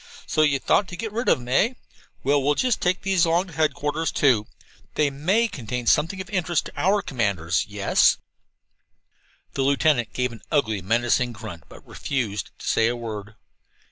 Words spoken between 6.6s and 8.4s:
to our commanders. Yes?"